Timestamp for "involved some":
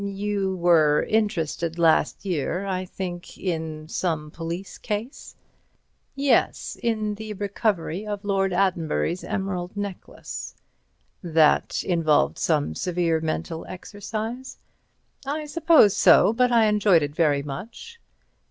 11.83-12.73